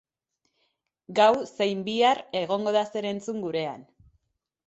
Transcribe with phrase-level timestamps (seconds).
[1.19, 1.27] Gau
[1.57, 3.87] zein bihar egongo da zer entzun gurean.